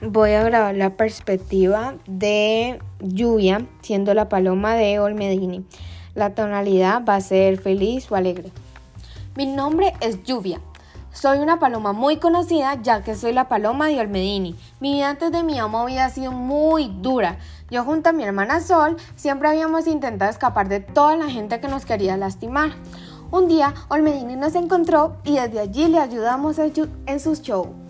[0.00, 5.64] voy a grabar la perspectiva de lluvia, siendo la paloma de Olmedini.
[6.14, 8.50] La tonalidad va a ser feliz o alegre.
[9.36, 10.60] Mi nombre es Lluvia.
[11.12, 14.54] Soy una paloma muy conocida ya que soy la paloma de Olmedini.
[14.80, 17.38] Mi vida antes de mi amo había sido muy dura.
[17.70, 21.68] Yo junto a mi hermana Sol siempre habíamos intentado escapar de toda la gente que
[21.68, 22.70] nos quería lastimar.
[23.30, 27.85] Un día Olmedini nos encontró y desde allí le ayudamos en sus shows.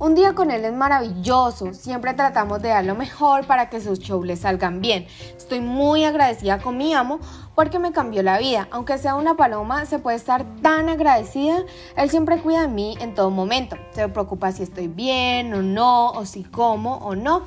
[0.00, 3.98] Un día con él es maravilloso, siempre tratamos de dar lo mejor para que sus
[3.98, 5.08] shows salgan bien.
[5.36, 7.18] Estoy muy agradecida con mi amo
[7.56, 8.68] porque me cambió la vida.
[8.70, 11.64] Aunque sea una paloma, se puede estar tan agradecida.
[11.96, 13.76] Él siempre cuida de mí en todo momento.
[13.90, 17.42] Se preocupa si estoy bien o no, o si como o no.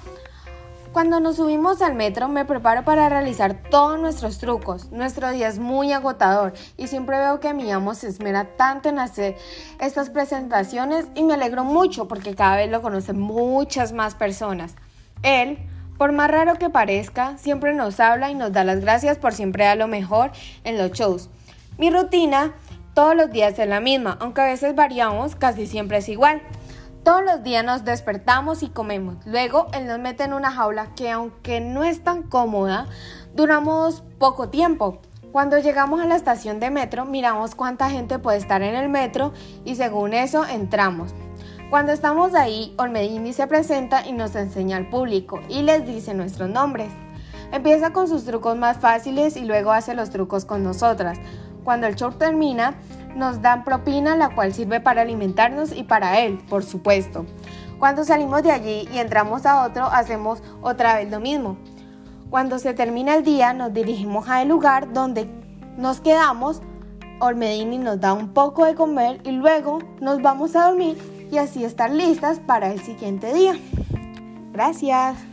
[0.94, 4.92] Cuando nos subimos al metro me preparo para realizar todos nuestros trucos.
[4.92, 9.00] Nuestro día es muy agotador y siempre veo que mi amo se esmera tanto en
[9.00, 9.38] hacer
[9.80, 14.76] estas presentaciones y me alegro mucho porque cada vez lo conocen muchas más personas.
[15.24, 15.60] Él,
[15.98, 19.64] por más raro que parezca, siempre nos habla y nos da las gracias por siempre
[19.64, 20.32] dar lo mejor
[20.66, 21.30] en los shows.
[21.78, 22.54] Mi rutina
[22.94, 26.42] todos los días es la misma, aunque a veces variamos, casi siempre es igual.
[27.04, 29.16] Todos los días nos despertamos y comemos.
[29.26, 32.86] Luego él nos mete en una jaula que aunque no es tan cómoda,
[33.34, 35.00] duramos poco tiempo.
[35.32, 39.34] Cuando llegamos a la estación de metro, miramos cuánta gente puede estar en el metro
[39.66, 41.16] y según eso entramos.
[41.72, 46.50] Cuando estamos ahí, Olmedini se presenta y nos enseña al público y les dice nuestros
[46.50, 46.92] nombres.
[47.52, 51.18] Empieza con sus trucos más fáciles y luego hace los trucos con nosotras.
[51.64, 52.76] Cuando el show termina,
[53.16, 57.26] nos dan propina, la cual sirve para alimentarnos y para él, por supuesto.
[57.80, 61.58] Cuando salimos de allí y entramos a otro, hacemos otra vez lo mismo.
[62.30, 65.28] Cuando se termina el día, nos dirigimos al lugar donde
[65.78, 66.62] nos quedamos.
[67.20, 70.98] Olmedini nos da un poco de comer y luego nos vamos a dormir
[71.32, 73.54] y así estar listas para el siguiente día.
[74.54, 75.31] Gracias.